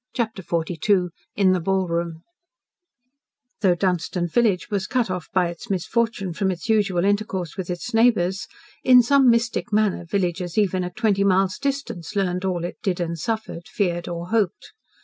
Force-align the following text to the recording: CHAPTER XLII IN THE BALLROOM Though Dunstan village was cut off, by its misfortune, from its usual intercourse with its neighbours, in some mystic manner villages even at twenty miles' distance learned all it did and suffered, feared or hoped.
CHAPTER 0.15 0.41
XLII 0.41 1.09
IN 1.35 1.51
THE 1.51 1.59
BALLROOM 1.59 2.23
Though 3.59 3.75
Dunstan 3.75 4.27
village 4.29 4.71
was 4.71 4.87
cut 4.87 5.11
off, 5.11 5.29
by 5.31 5.49
its 5.49 5.69
misfortune, 5.69 6.33
from 6.33 6.49
its 6.49 6.67
usual 6.67 7.05
intercourse 7.05 7.55
with 7.55 7.69
its 7.69 7.93
neighbours, 7.93 8.47
in 8.83 9.03
some 9.03 9.29
mystic 9.29 9.71
manner 9.71 10.03
villages 10.03 10.57
even 10.57 10.83
at 10.83 10.95
twenty 10.95 11.23
miles' 11.23 11.59
distance 11.59 12.15
learned 12.15 12.43
all 12.45 12.65
it 12.65 12.77
did 12.81 12.99
and 12.99 13.19
suffered, 13.19 13.67
feared 13.67 14.07
or 14.07 14.29
hoped. 14.29 14.71